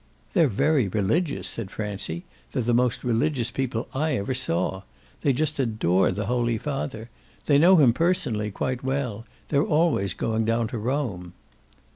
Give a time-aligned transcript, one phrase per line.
[0.33, 2.23] "They're very religious," said Francie.
[2.51, 4.81] "They're the most religious people I ever saw.
[5.21, 7.11] They just adore the Holy Father.
[7.45, 9.25] They know him personally quite well.
[9.49, 11.33] They're always going down to Rome."